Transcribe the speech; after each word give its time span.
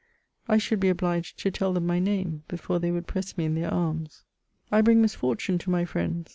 I 0.47 0.57
should 0.57 0.79
be 0.79 0.89
obliged 0.89 1.37
to 1.43 1.51
tell 1.51 1.73
them 1.73 1.85
my 1.85 1.99
name, 1.99 2.41
before 2.47 2.79
they 2.79 2.89
would 2.89 3.05
press 3.05 3.37
me 3.37 3.45
in 3.45 3.53
their 3.53 3.71
arms. 3.71 4.23
I 4.71 4.81
bring 4.81 4.99
misfortune 4.99 5.59
to 5.59 5.69
my 5.69 5.85
friends. 5.85 6.29